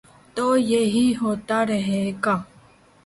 تو 0.35 0.45
یہی 0.71 1.05
ہو 1.21 1.29
تا 1.47 1.59
رہے 1.65 2.03
گا۔ 2.25 2.35